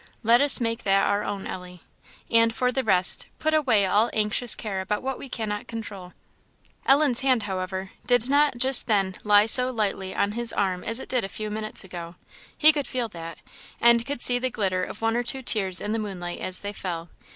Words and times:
Let 0.23 0.41
us 0.41 0.59
make 0.59 0.81
that 0.81 1.05
our 1.05 1.23
own, 1.23 1.45
Ellie; 1.45 1.83
and, 2.31 2.51
for 2.55 2.71
the 2.71 2.83
rest, 2.83 3.27
put 3.37 3.53
away 3.53 3.85
all 3.85 4.09
anxious 4.13 4.55
care 4.55 4.81
about 4.81 5.03
what 5.03 5.19
we 5.19 5.29
cannot 5.29 5.67
control." 5.67 6.13
Ellen's 6.87 7.19
hand, 7.19 7.43
however, 7.43 7.91
did 8.07 8.27
not 8.27 8.57
just 8.57 8.87
then 8.87 9.13
lie 9.23 9.41
quite 9.43 9.51
so 9.51 9.69
lightly 9.69 10.15
on 10.15 10.31
his 10.31 10.51
arm 10.51 10.83
as 10.83 10.99
it 10.99 11.07
did 11.09 11.23
a 11.23 11.29
few 11.29 11.51
minutes 11.51 11.83
ago 11.83 12.15
he 12.57 12.73
could 12.73 12.87
feel 12.87 13.09
that 13.09 13.37
and 13.79 14.03
could 14.03 14.21
see 14.23 14.39
the 14.39 14.49
glitter 14.49 14.83
of 14.83 15.03
one 15.03 15.15
or 15.15 15.21
two 15.21 15.43
tears 15.43 15.79
in 15.79 15.91
the 15.91 15.99
moonlight 15.99 16.39
as 16.39 16.61
they 16.61 16.73
fell. 16.73 17.09